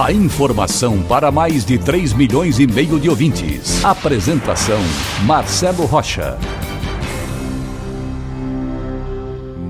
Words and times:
A 0.00 0.10
informação 0.10 1.02
para 1.02 1.30
mais 1.30 1.66
de 1.66 1.78
3 1.78 2.14
milhões 2.14 2.58
e 2.58 2.66
meio 2.66 2.98
de 2.98 3.10
ouvintes. 3.10 3.84
Apresentação 3.84 4.80
Marcelo 5.26 5.84
Rocha. 5.84 6.38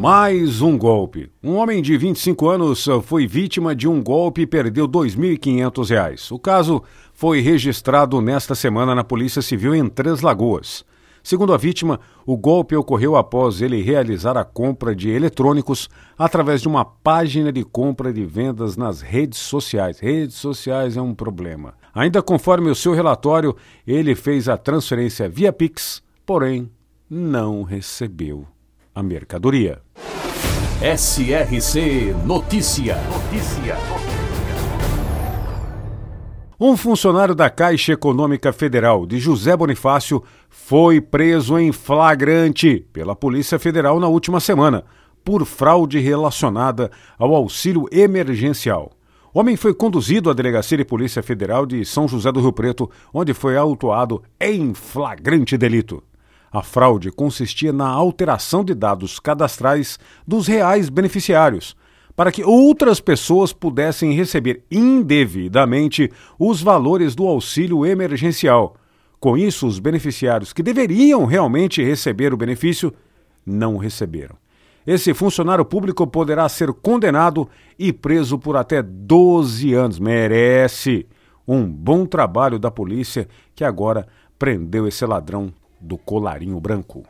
Mais 0.00 0.62
um 0.62 0.78
golpe. 0.78 1.28
Um 1.42 1.56
homem 1.56 1.82
de 1.82 1.98
25 1.98 2.48
anos 2.48 2.88
foi 3.02 3.26
vítima 3.26 3.74
de 3.74 3.88
um 3.88 4.00
golpe 4.02 4.42
e 4.42 4.46
perdeu 4.46 4.86
R$ 4.86 4.92
2.500. 4.92 6.30
O 6.30 6.38
caso 6.38 6.82
foi 7.12 7.40
registrado 7.40 8.20
nesta 8.20 8.54
semana 8.54 8.94
na 8.94 9.04
Polícia 9.04 9.42
Civil 9.42 9.74
em 9.74 9.88
Três 9.88 10.20
Lagoas. 10.22 10.84
Segundo 11.22 11.54
a 11.54 11.56
vítima, 11.56 12.00
o 12.26 12.36
golpe 12.36 12.74
ocorreu 12.74 13.16
após 13.16 13.60
ele 13.62 13.80
realizar 13.80 14.36
a 14.36 14.44
compra 14.44 14.94
de 14.94 15.10
eletrônicos 15.10 15.88
através 16.18 16.62
de 16.62 16.68
uma 16.68 16.84
página 16.84 17.52
de 17.52 17.62
compra 17.64 18.10
e 18.10 18.12
de 18.12 18.24
vendas 18.24 18.76
nas 18.76 19.00
redes 19.00 19.38
sociais. 19.38 20.00
Redes 20.00 20.36
sociais 20.36 20.96
é 20.96 21.02
um 21.02 21.14
problema. 21.14 21.74
Ainda 21.94 22.22
conforme 22.22 22.70
o 22.70 22.74
seu 22.74 22.92
relatório, 22.92 23.54
ele 23.86 24.14
fez 24.14 24.48
a 24.48 24.56
transferência 24.56 25.28
via 25.28 25.52
Pix, 25.52 26.02
porém 26.26 26.70
não 27.08 27.62
recebeu 27.62 28.46
a 28.94 29.02
mercadoria. 29.02 29.80
SRC 30.80 32.14
Notícia. 32.26 32.96
Notícia. 33.08 34.11
Um 36.64 36.76
funcionário 36.76 37.34
da 37.34 37.50
Caixa 37.50 37.92
Econômica 37.92 38.52
Federal 38.52 39.04
de 39.04 39.18
José 39.18 39.56
Bonifácio 39.56 40.22
foi 40.48 41.00
preso 41.00 41.58
em 41.58 41.72
flagrante 41.72 42.86
pela 42.92 43.16
Polícia 43.16 43.58
Federal 43.58 43.98
na 43.98 44.06
última 44.06 44.38
semana 44.38 44.84
por 45.24 45.44
fraude 45.44 45.98
relacionada 45.98 46.88
ao 47.18 47.34
auxílio 47.34 47.88
emergencial. 47.90 48.92
O 49.34 49.40
homem 49.40 49.56
foi 49.56 49.74
conduzido 49.74 50.30
à 50.30 50.32
Delegacia 50.32 50.78
de 50.78 50.84
Polícia 50.84 51.20
Federal 51.20 51.66
de 51.66 51.84
São 51.84 52.06
José 52.06 52.30
do 52.30 52.40
Rio 52.40 52.52
Preto, 52.52 52.88
onde 53.12 53.34
foi 53.34 53.56
autuado 53.56 54.22
em 54.40 54.72
flagrante 54.72 55.58
delito. 55.58 56.00
A 56.52 56.62
fraude 56.62 57.10
consistia 57.10 57.72
na 57.72 57.88
alteração 57.88 58.62
de 58.62 58.72
dados 58.72 59.18
cadastrais 59.18 59.98
dos 60.24 60.46
reais 60.46 60.88
beneficiários 60.88 61.74
para 62.14 62.30
que 62.30 62.44
outras 62.44 63.00
pessoas 63.00 63.52
pudessem 63.52 64.12
receber 64.12 64.64
indevidamente 64.70 66.10
os 66.38 66.62
valores 66.62 67.14
do 67.14 67.26
auxílio 67.26 67.86
emergencial. 67.86 68.76
Com 69.18 69.36
isso, 69.36 69.66
os 69.66 69.78
beneficiários 69.78 70.52
que 70.52 70.62
deveriam 70.62 71.24
realmente 71.24 71.82
receber 71.82 72.34
o 72.34 72.36
benefício 72.36 72.92
não 73.46 73.76
receberam. 73.76 74.36
Esse 74.86 75.14
funcionário 75.14 75.64
público 75.64 76.06
poderá 76.06 76.48
ser 76.48 76.72
condenado 76.72 77.48
e 77.78 77.92
preso 77.92 78.36
por 78.36 78.56
até 78.56 78.82
12 78.82 79.72
anos. 79.74 79.98
Merece 80.00 81.06
um 81.46 81.64
bom 81.64 82.04
trabalho 82.04 82.58
da 82.58 82.70
polícia 82.70 83.28
que 83.54 83.62
agora 83.64 84.06
prendeu 84.38 84.88
esse 84.88 85.06
ladrão 85.06 85.52
do 85.80 85.96
colarinho 85.96 86.58
branco. 86.58 87.04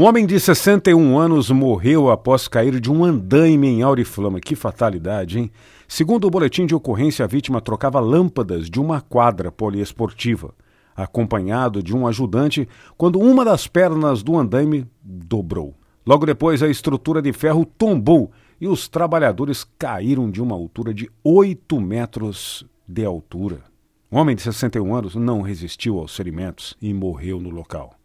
Um 0.00 0.04
homem 0.04 0.24
de 0.24 0.38
61 0.38 1.18
anos 1.18 1.50
morreu 1.50 2.08
após 2.08 2.46
cair 2.46 2.78
de 2.78 2.88
um 2.88 3.02
andaime 3.04 3.66
em 3.66 3.82
Auriflama. 3.82 4.38
Que 4.38 4.54
fatalidade, 4.54 5.40
hein? 5.40 5.50
Segundo 5.88 6.24
o 6.24 6.30
boletim 6.30 6.66
de 6.66 6.72
ocorrência, 6.72 7.24
a 7.24 7.26
vítima 7.26 7.60
trocava 7.60 7.98
lâmpadas 7.98 8.70
de 8.70 8.78
uma 8.78 9.00
quadra 9.00 9.50
poliesportiva, 9.50 10.54
acompanhado 10.94 11.82
de 11.82 11.96
um 11.96 12.06
ajudante, 12.06 12.68
quando 12.96 13.18
uma 13.18 13.44
das 13.44 13.66
pernas 13.66 14.22
do 14.22 14.38
andaime 14.38 14.86
dobrou. 15.02 15.74
Logo 16.06 16.24
depois, 16.24 16.62
a 16.62 16.68
estrutura 16.68 17.20
de 17.20 17.32
ferro 17.32 17.64
tombou 17.64 18.30
e 18.60 18.68
os 18.68 18.86
trabalhadores 18.86 19.66
caíram 19.76 20.30
de 20.30 20.40
uma 20.40 20.54
altura 20.54 20.94
de 20.94 21.10
8 21.24 21.80
metros 21.80 22.64
de 22.86 23.04
altura. 23.04 23.64
O 24.08 24.16
homem 24.16 24.36
de 24.36 24.42
61 24.42 24.94
anos 24.94 25.16
não 25.16 25.42
resistiu 25.42 25.98
aos 25.98 26.14
ferimentos 26.14 26.76
e 26.80 26.94
morreu 26.94 27.40
no 27.40 27.50
local 27.50 27.97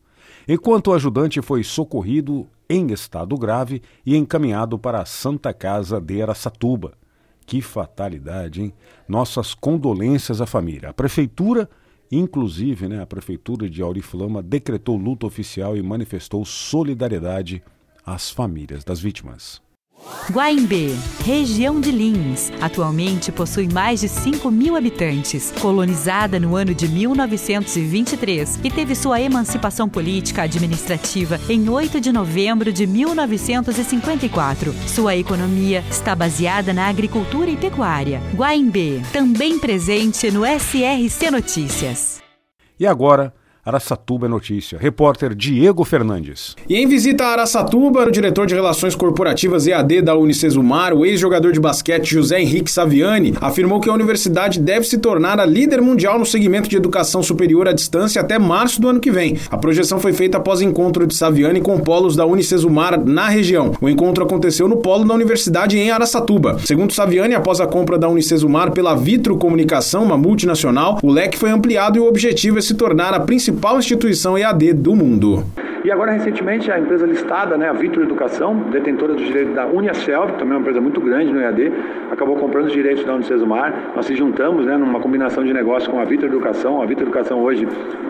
enquanto 0.47 0.87
o 0.87 0.93
ajudante 0.93 1.41
foi 1.41 1.63
socorrido 1.63 2.47
em 2.69 2.91
estado 2.91 3.37
grave 3.37 3.81
e 4.05 4.15
encaminhado 4.15 4.77
para 4.79 5.01
a 5.01 5.05
Santa 5.05 5.53
Casa 5.53 5.99
de 5.99 6.21
Aracatuba. 6.21 6.93
Que 7.45 7.61
fatalidade, 7.61 8.61
hein? 8.61 8.73
Nossas 9.07 9.53
condolências 9.53 10.39
à 10.39 10.45
família. 10.45 10.89
A 10.89 10.93
prefeitura, 10.93 11.69
inclusive, 12.11 12.87
né, 12.87 13.01
a 13.01 13.05
prefeitura 13.05 13.69
de 13.69 13.81
Auriflama 13.81 14.41
decretou 14.41 14.95
luto 14.95 15.27
oficial 15.27 15.75
e 15.75 15.83
manifestou 15.83 16.45
solidariedade 16.45 17.61
às 18.05 18.31
famílias 18.31 18.83
das 18.83 18.99
vítimas. 18.99 19.61
Guaimbê, 20.31 20.95
região 21.23 21.79
de 21.79 21.91
Lins, 21.91 22.51
atualmente 22.61 23.31
possui 23.31 23.67
mais 23.71 24.01
de 24.01 24.07
5 24.07 24.49
mil 24.49 24.75
habitantes. 24.75 25.53
Colonizada 25.61 26.39
no 26.39 26.55
ano 26.55 26.73
de 26.73 26.87
1923 26.87 28.59
e 28.63 28.71
teve 28.71 28.95
sua 28.95 29.19
emancipação 29.19 29.89
política 29.89 30.43
administrativa 30.43 31.39
em 31.49 31.69
8 31.69 31.99
de 31.99 32.11
novembro 32.11 32.71
de 32.71 32.87
1954. 32.87 34.73
Sua 34.87 35.15
economia 35.15 35.83
está 35.89 36.15
baseada 36.15 36.73
na 36.73 36.87
agricultura 36.87 37.49
e 37.49 37.57
pecuária. 37.57 38.21
Guaimbê, 38.33 39.01
também 39.11 39.59
presente 39.59 40.31
no 40.31 40.43
SRC 40.45 41.31
Notícias. 41.31 42.21
E 42.79 42.87
agora, 42.87 43.33
Araçatuba 43.65 44.25
é 44.25 44.29
notícia. 44.29 44.77
Repórter 44.77 45.33
Diego 45.33 45.85
Fernandes. 45.85 46.53
E 46.67 46.75
em 46.75 46.85
visita 46.85 47.23
a 47.23 47.29
Araçatuba, 47.29 48.05
o 48.05 48.11
diretor 48.11 48.45
de 48.45 48.53
Relações 48.53 48.93
Corporativas 48.93 49.65
EAD 49.65 50.01
da 50.01 50.17
Unicesumar, 50.17 50.93
o 50.93 51.05
ex-jogador 51.05 51.53
de 51.53 51.61
basquete 51.61 52.11
José 52.11 52.41
Henrique 52.41 52.69
Saviani, 52.69 53.33
afirmou 53.39 53.79
que 53.79 53.89
a 53.89 53.93
universidade 53.93 54.59
deve 54.59 54.85
se 54.85 54.97
tornar 54.97 55.39
a 55.39 55.45
líder 55.45 55.81
mundial 55.81 56.19
no 56.19 56.25
segmento 56.25 56.67
de 56.67 56.75
educação 56.75 57.23
superior 57.23 57.65
à 57.65 57.71
distância 57.71 58.19
até 58.19 58.37
março 58.37 58.81
do 58.81 58.89
ano 58.89 58.99
que 58.99 59.09
vem. 59.09 59.37
A 59.49 59.57
projeção 59.57 59.97
foi 59.97 60.11
feita 60.11 60.39
após 60.39 60.59
encontro 60.61 61.07
de 61.07 61.15
Saviani 61.15 61.61
com 61.61 61.79
polos 61.79 62.17
da 62.17 62.25
Unicesumar 62.25 62.99
na 62.99 63.29
região. 63.29 63.71
O 63.79 63.87
encontro 63.87 64.25
aconteceu 64.25 64.67
no 64.67 64.75
polo 64.75 65.05
da 65.05 65.13
universidade 65.13 65.77
em 65.77 65.89
Araçatuba. 65.89 66.59
Segundo 66.59 66.91
Saviani, 66.91 67.33
após 67.33 67.61
a 67.61 67.67
compra 67.67 67.97
da 67.97 68.09
Unicesumar 68.09 68.71
pela 68.71 68.93
Vitro 68.93 69.37
Comunicação, 69.37 70.03
uma 70.03 70.17
multinacional, 70.17 70.99
o 71.01 71.09
leque 71.09 71.37
foi 71.37 71.49
ampliado 71.49 71.97
e 71.97 72.01
o 72.01 72.07
objetivo 72.09 72.59
é 72.59 72.61
se 72.61 72.73
tornar 72.73 73.13
a 73.13 73.21
principal 73.21 73.52
principal 73.53 73.77
instituição 73.77 74.35
EAD 74.35 74.73
do 74.73 74.95
mundo. 74.95 75.45
E 75.83 75.91
agora, 75.91 76.13
recentemente, 76.13 76.71
a 76.71 76.79
empresa 76.79 77.05
listada, 77.05 77.57
né, 77.57 77.67
a 77.67 77.73
Vitro 77.73 78.01
Educação, 78.01 78.55
detentora 78.71 79.13
dos 79.13 79.25
direitos 79.25 79.53
da 79.53 79.65
Uniaselv, 79.65 80.31
também 80.37 80.53
é 80.53 80.55
uma 80.55 80.61
empresa 80.61 80.79
muito 80.79 81.01
grande 81.01 81.33
no 81.33 81.41
EAD, 81.41 81.73
acabou 82.09 82.37
comprando 82.37 82.67
os 82.67 82.71
direitos 82.71 83.03
da 83.03 83.13
Unicesumar. 83.13 83.91
Nós 83.93 84.05
se 84.05 84.15
juntamos 84.15 84.65
né, 84.65 84.77
numa 84.77 85.01
combinação 85.01 85.43
de 85.43 85.51
negócio 85.51 85.91
com 85.91 85.99
a 85.99 86.05
Vitro 86.05 86.27
Educação. 86.27 86.81
A 86.81 86.85
Vitro 86.85 87.03
Educação 87.03 87.43
hoje 87.43 87.67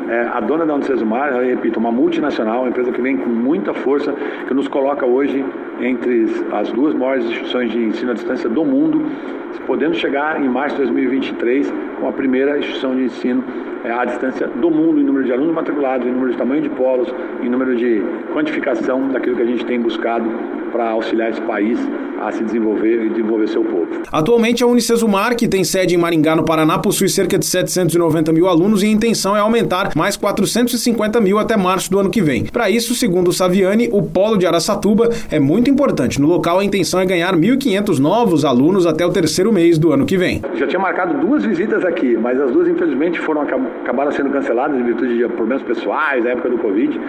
é 0.07 0.21
a 0.21 0.39
dona 0.39 0.67
da 0.67 0.75
Unicesumar, 0.75 1.33
eu 1.33 1.43
repito, 1.43 1.79
uma 1.79 1.91
multinacional, 1.91 2.59
uma 2.59 2.69
empresa 2.69 2.91
que 2.91 3.01
vem 3.01 3.17
com 3.17 3.29
muita 3.29 3.73
força, 3.73 4.13
que 4.47 4.53
nos 4.53 4.67
coloca 4.67 5.03
hoje 5.03 5.43
entre 5.81 6.27
as 6.51 6.71
duas 6.71 6.93
maiores 6.93 7.25
instituições 7.25 7.71
de 7.71 7.79
ensino 7.79 8.11
à 8.11 8.13
distância 8.13 8.47
do 8.47 8.63
mundo, 8.63 9.03
podendo 9.65 9.95
chegar 9.95 10.39
em 10.39 10.47
março 10.47 10.75
de 10.75 10.83
2023 10.83 11.73
com 11.99 12.07
a 12.07 12.11
primeira 12.11 12.57
instituição 12.59 12.95
de 12.95 13.05
ensino 13.05 13.43
é, 13.83 13.91
à 13.91 14.05
distância 14.05 14.47
do 14.47 14.71
mundo 14.71 14.99
em 14.99 15.03
número 15.03 15.25
de 15.25 15.31
alunos 15.33 15.53
matriculados, 15.53 16.07
em 16.07 16.11
número 16.11 16.31
de 16.31 16.37
tamanho 16.37 16.61
de 16.61 16.69
polos, 16.69 17.13
em 17.41 17.49
número 17.49 17.62
de 17.71 18.01
quantificação 18.33 19.09
daquilo 19.09 19.35
que 19.37 19.41
a 19.41 19.45
gente 19.45 19.65
tem 19.65 19.79
buscado 19.79 20.29
para 20.71 20.89
auxiliar 20.89 21.29
esse 21.29 21.41
país 21.41 21.79
a 22.27 22.31
se 22.31 22.43
desenvolver 22.43 23.05
e 23.05 23.09
desenvolver 23.09 23.47
seu 23.47 23.63
povo. 23.63 23.87
Atualmente, 24.11 24.63
a 24.63 24.67
Unicesumar, 24.67 25.35
que 25.35 25.47
tem 25.47 25.63
sede 25.63 25.95
em 25.95 25.97
Maringá, 25.97 26.35
no 26.35 26.43
Paraná, 26.43 26.77
possui 26.77 27.09
cerca 27.09 27.37
de 27.37 27.45
790 27.45 28.31
mil 28.31 28.47
alunos 28.47 28.83
e 28.83 28.85
a 28.85 28.89
intenção 28.89 29.35
é 29.35 29.39
aumentar 29.39 29.91
mais 29.95 30.15
450 30.17 31.19
mil 31.19 31.39
até 31.39 31.57
março 31.57 31.89
do 31.89 31.99
ano 31.99 32.09
que 32.09 32.21
vem. 32.21 32.45
Para 32.45 32.69
isso, 32.69 32.93
segundo 32.95 33.29
o 33.29 33.33
Saviani, 33.33 33.89
o 33.91 34.01
polo 34.01 34.37
de 34.37 34.45
Araçatuba 34.45 35.09
é 35.31 35.39
muito 35.39 35.69
importante. 35.69 36.21
No 36.21 36.27
local, 36.27 36.59
a 36.59 36.65
intenção 36.65 36.99
é 36.99 37.05
ganhar 37.05 37.35
1.500 37.35 37.99
novos 37.99 38.45
alunos 38.45 38.85
até 38.85 39.05
o 39.05 39.11
terceiro 39.11 39.51
mês 39.51 39.77
do 39.77 39.91
ano 39.91 40.05
que 40.05 40.17
vem. 40.17 40.41
Já 40.55 40.67
tinha 40.67 40.79
marcado 40.79 41.17
duas 41.25 41.43
visitas 41.43 41.83
aqui, 41.83 42.17
mas 42.17 42.39
as 42.39 42.51
duas, 42.51 42.67
infelizmente, 42.67 43.19
foram 43.19 43.41
acabaram 43.41 44.11
sendo 44.11 44.29
canceladas 44.29 44.79
em 44.79 44.83
virtude 44.83 45.17
de 45.17 45.27
problemas 45.27 45.63
pessoais, 45.63 46.23
da 46.23 46.31
época 46.31 46.49
do 46.49 46.57
Covid. 46.57 46.99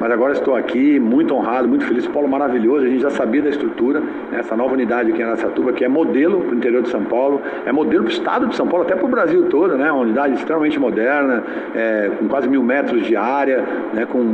Mas 0.00 0.10
agora 0.10 0.32
estou 0.32 0.56
aqui, 0.56 0.98
muito 0.98 1.34
honrado, 1.34 1.68
muito 1.68 1.84
feliz. 1.86 2.06
Polo 2.06 2.28
maravilhoso, 2.28 2.86
a 2.86 2.88
gente 2.88 3.02
já 3.02 3.10
sabia 3.10 3.42
da 3.42 3.50
estrutura, 3.50 4.00
né? 4.00 4.40
essa 4.40 4.56
nova 4.56 4.63
nova 4.64 4.74
unidade 4.74 5.10
aqui 5.10 5.20
em 5.20 5.24
Aracatuba, 5.24 5.72
que 5.72 5.84
é 5.84 5.88
modelo 5.88 6.40
para 6.40 6.54
o 6.54 6.56
interior 6.56 6.82
de 6.82 6.88
São 6.88 7.04
Paulo, 7.04 7.40
é 7.66 7.72
modelo 7.72 8.04
para 8.04 8.10
o 8.10 8.12
estado 8.12 8.46
de 8.48 8.56
São 8.56 8.66
Paulo, 8.66 8.84
até 8.84 8.96
para 8.96 9.04
o 9.04 9.08
Brasil 9.08 9.44
todo, 9.48 9.76
né? 9.76 9.92
Uma 9.92 10.02
unidade 10.02 10.34
extremamente 10.34 10.78
moderna, 10.78 11.44
é, 11.74 12.10
com 12.18 12.26
quase 12.28 12.48
mil 12.48 12.62
metros 12.62 13.06
de 13.06 13.14
área, 13.14 13.64
né? 13.92 14.06
com 14.06 14.24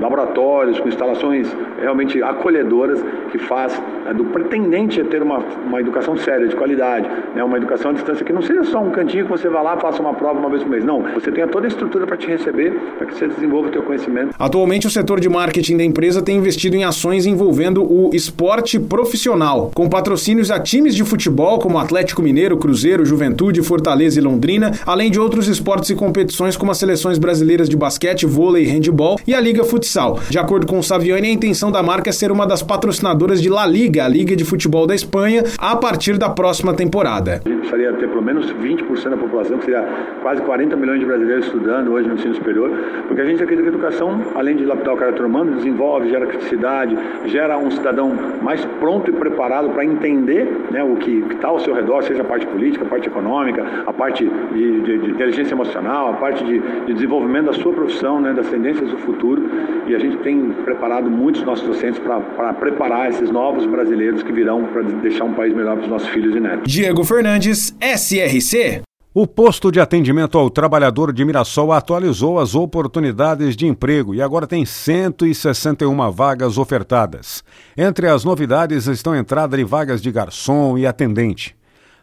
laboratórios, 0.00 0.80
com 0.80 0.88
instalações 0.88 1.54
realmente 1.80 2.22
acolhedoras, 2.22 3.02
que 3.30 3.38
faz 3.38 3.80
é, 4.06 4.12
do 4.12 4.24
pretendente 4.24 5.02
ter 5.04 5.22
uma, 5.22 5.38
uma 5.38 5.80
educação 5.80 6.16
séria, 6.16 6.48
de 6.48 6.56
qualidade, 6.56 7.08
né? 7.34 7.44
uma 7.44 7.56
educação 7.56 7.92
à 7.92 7.94
distância 7.94 8.24
que 8.24 8.32
não 8.32 8.42
seja 8.42 8.64
só 8.64 8.80
um 8.80 8.90
cantinho 8.90 9.24
que 9.24 9.30
você 9.30 9.48
vá 9.48 9.62
lá, 9.62 9.76
faça 9.76 10.02
uma 10.02 10.14
prova 10.14 10.38
uma 10.38 10.50
vez 10.50 10.62
por 10.62 10.70
mês. 10.70 10.84
Não, 10.84 11.02
você 11.14 11.30
tenha 11.30 11.46
toda 11.46 11.66
a 11.66 11.68
estrutura 11.68 12.06
para 12.06 12.16
te 12.16 12.26
receber, 12.26 12.72
para 12.98 13.06
que 13.06 13.14
você 13.14 13.28
desenvolva 13.28 13.68
o 13.68 13.70
teu 13.70 13.82
conhecimento. 13.82 14.34
Atualmente, 14.38 14.86
o 14.86 14.90
setor 14.90 15.20
de 15.20 15.28
marketing 15.28 15.76
da 15.76 15.84
empresa 15.84 16.20
tem 16.20 16.36
investido 16.36 16.74
em 16.76 16.84
ações 16.84 17.26
envolvendo 17.26 17.82
o 17.84 18.10
esporte 18.12 18.80
profissional, 18.80 19.70
com 19.76 19.90
patrocínios 19.90 20.50
a 20.50 20.58
times 20.58 20.94
de 20.94 21.04
futebol 21.04 21.58
como 21.58 21.78
Atlético 21.78 22.22
Mineiro, 22.22 22.56
Cruzeiro, 22.56 23.04
Juventude, 23.04 23.60
Fortaleza 23.60 24.18
e 24.18 24.22
Londrina, 24.22 24.72
além 24.86 25.10
de 25.10 25.20
outros 25.20 25.48
esportes 25.48 25.90
e 25.90 25.94
competições 25.94 26.56
como 26.56 26.70
as 26.70 26.78
seleções 26.78 27.18
brasileiras 27.18 27.68
de 27.68 27.76
basquete, 27.76 28.24
vôlei 28.24 28.66
handebol 28.66 29.20
e 29.26 29.34
a 29.34 29.40
Liga 29.40 29.64
Futsal. 29.64 30.18
De 30.30 30.38
acordo 30.38 30.66
com 30.66 30.78
o 30.78 30.82
Saviani, 30.82 31.28
a 31.28 31.30
intenção 31.30 31.70
da 31.70 31.82
marca 31.82 32.08
é 32.08 32.12
ser 32.12 32.32
uma 32.32 32.46
das 32.46 32.62
patrocinadoras 32.62 33.42
de 33.42 33.50
La 33.50 33.66
Liga, 33.66 34.06
a 34.06 34.08
Liga 34.08 34.34
de 34.34 34.46
Futebol 34.46 34.86
da 34.86 34.94
Espanha, 34.94 35.44
a 35.58 35.76
partir 35.76 36.16
da 36.16 36.30
próxima 36.30 36.72
temporada. 36.72 37.42
A 37.44 37.48
gente 37.50 37.58
precisaria 37.58 37.92
ter 37.92 38.08
pelo 38.08 38.22
menos 38.22 38.50
20% 38.50 39.10
da 39.10 39.16
população, 39.18 39.58
que 39.58 39.66
seria 39.66 39.86
quase 40.22 40.40
40 40.40 40.74
milhões 40.74 41.00
de 41.00 41.04
brasileiros 41.04 41.44
estudando 41.44 41.92
hoje 41.92 42.08
no 42.08 42.14
ensino 42.14 42.34
superior, 42.34 42.70
porque 43.06 43.20
a 43.20 43.26
gente 43.26 43.42
acredita 43.42 43.68
que 43.68 43.74
a 43.74 43.78
educação, 43.78 44.22
além 44.34 44.56
de 44.56 44.64
lapidar 44.64 44.94
o 44.94 44.96
caráter 44.96 45.22
humano, 45.22 45.54
desenvolve, 45.56 46.08
gera 46.08 46.24
criticidade, 46.24 46.96
gera 47.26 47.58
um 47.58 47.70
cidadão 47.70 48.16
mais 48.40 48.64
pronto 48.80 49.10
e 49.10 49.12
preparado 49.56 49.70
para 49.70 49.84
entender 49.84 50.46
né, 50.70 50.82
o 50.82 50.96
que 50.96 51.24
está 51.30 51.48
ao 51.48 51.58
seu 51.60 51.74
redor, 51.74 52.02
seja 52.02 52.22
a 52.22 52.24
parte 52.24 52.46
política, 52.46 52.84
a 52.84 52.88
parte 52.88 53.08
econômica, 53.08 53.64
a 53.86 53.92
parte 53.92 54.24
de, 54.24 54.80
de, 54.82 54.98
de 54.98 55.10
inteligência 55.10 55.54
emocional, 55.54 56.10
a 56.10 56.12
parte 56.14 56.44
de, 56.44 56.58
de, 56.58 56.94
desenvolvimento 56.94 57.46
da 57.46 57.52
sua 57.54 57.72
profissão, 57.72 58.20
né, 58.20 58.32
das 58.32 58.48
tendências 58.48 58.90
do 58.90 58.98
futuro. 58.98 59.42
E 59.86 59.94
a 59.94 59.98
gente 59.98 60.18
tem 60.18 60.50
preparado 60.64 61.10
muitos 61.10 61.42
nossos 61.42 61.66
docentes 61.66 62.00
para 62.00 62.52
preparar 62.54 63.08
esses 63.08 63.30
novos 63.30 63.66
brasileiros 63.66 64.22
que 64.22 64.32
virão 64.32 64.64
para 64.64 64.82
deixar 64.82 65.24
um 65.24 65.32
país 65.32 65.54
melhor 65.54 65.76
para 65.76 65.84
os 65.84 65.90
nossos 65.90 66.08
filhos 66.08 66.34
e 66.34 66.40
netos. 66.40 66.70
Diego 66.70 67.04
Fernandes, 67.04 67.76
SRC. 67.80 68.85
O 69.18 69.26
posto 69.26 69.72
de 69.72 69.80
atendimento 69.80 70.36
ao 70.36 70.50
trabalhador 70.50 71.10
de 71.10 71.24
Mirassol 71.24 71.72
atualizou 71.72 72.38
as 72.38 72.54
oportunidades 72.54 73.56
de 73.56 73.66
emprego 73.66 74.14
e 74.14 74.20
agora 74.20 74.46
tem 74.46 74.66
161 74.66 76.12
vagas 76.12 76.58
ofertadas. 76.58 77.42
Entre 77.74 78.08
as 78.08 78.24
novidades 78.24 78.86
estão 78.86 79.14
a 79.14 79.18
entrada 79.18 79.56
de 79.56 79.64
vagas 79.64 80.02
de 80.02 80.12
garçom 80.12 80.76
e 80.76 80.86
atendente. 80.86 81.56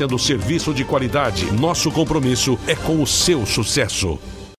oferecendo 0.01 0.17
serviço 0.17 0.73
de 0.73 0.83
qualidade. 0.83 1.51
Nosso 1.51 1.91
compromisso 1.91 2.57
é 2.67 2.75
com 2.75 3.01
o 3.01 3.07
seu 3.07 3.45
sucesso. 3.45 4.17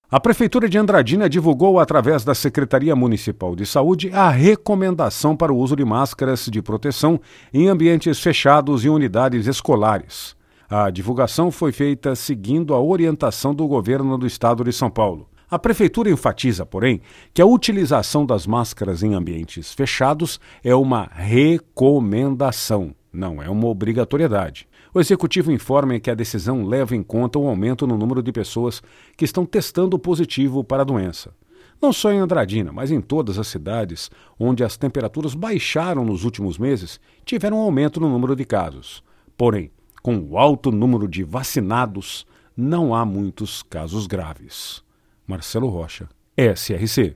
A 0.09 0.19
Prefeitura 0.19 0.69
de 0.69 0.77
Andradina 0.77 1.27
divulgou, 1.27 1.79
através 1.79 2.23
da 2.23 2.35
Secretaria 2.35 2.95
Municipal 2.95 3.55
de 3.55 3.65
Saúde, 3.65 4.11
a 4.13 4.29
recomendação 4.29 5.35
para 5.35 5.51
o 5.51 5.57
uso 5.57 5.75
de 5.75 5.83
máscaras 5.83 6.45
de 6.45 6.61
proteção 6.61 7.19
em 7.53 7.67
ambientes 7.67 8.19
fechados 8.19 8.85
e 8.85 8.89
unidades 8.89 9.47
escolares. 9.47 10.35
A 10.69 10.89
divulgação 10.89 11.51
foi 11.51 11.71
feita 11.71 12.15
seguindo 12.15 12.73
a 12.73 12.81
orientação 12.81 13.53
do 13.53 13.67
governo 13.67 14.17
do 14.17 14.27
estado 14.27 14.63
de 14.63 14.71
São 14.71 14.89
Paulo. 14.89 15.27
A 15.49 15.59
Prefeitura 15.59 16.09
enfatiza, 16.09 16.65
porém, 16.65 17.01
que 17.33 17.41
a 17.41 17.45
utilização 17.45 18.25
das 18.25 18.47
máscaras 18.47 19.03
em 19.03 19.13
ambientes 19.13 19.73
fechados 19.73 20.39
é 20.63 20.73
uma 20.73 21.09
recomendação, 21.11 22.95
não 23.11 23.41
é 23.41 23.49
uma 23.49 23.67
obrigatoriedade. 23.67 24.67
O 24.93 24.99
executivo 24.99 25.51
informa 25.51 25.99
que 25.99 26.11
a 26.11 26.13
decisão 26.13 26.63
leva 26.65 26.95
em 26.95 27.01
conta 27.01 27.39
o 27.39 27.47
aumento 27.47 27.87
no 27.87 27.97
número 27.97 28.21
de 28.21 28.31
pessoas 28.31 28.81
que 29.17 29.25
estão 29.25 29.43
testando 29.43 29.97
positivo 29.97 30.63
para 30.63 30.83
a 30.83 30.85
doença. 30.85 31.33
Não 31.81 31.91
só 31.91 32.11
em 32.11 32.19
Andradina, 32.19 32.71
mas 32.71 32.91
em 32.91 33.01
todas 33.01 33.39
as 33.39 33.47
cidades 33.47 34.11
onde 34.39 34.63
as 34.63 34.77
temperaturas 34.77 35.33
baixaram 35.33 36.05
nos 36.05 36.23
últimos 36.23 36.59
meses, 36.59 36.99
tiveram 37.25 37.57
um 37.57 37.61
aumento 37.61 37.99
no 37.99 38.07
número 38.07 38.35
de 38.35 38.45
casos. 38.45 39.03
Porém, 39.35 39.71
com 40.03 40.17
o 40.17 40.37
alto 40.37 40.71
número 40.71 41.07
de 41.07 41.23
vacinados, 41.23 42.25
não 42.55 42.93
há 42.93 43.03
muitos 43.03 43.63
casos 43.63 44.05
graves. 44.05 44.83
Marcelo 45.25 45.69
Rocha, 45.69 46.07
SRC. 46.37 47.15